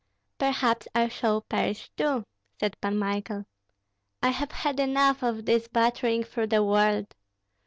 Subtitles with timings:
[0.39, 2.25] "Perhaps I shall perish too,"
[2.59, 3.45] said Pan Michael.
[4.23, 7.13] "I have had enough of this battering through the world.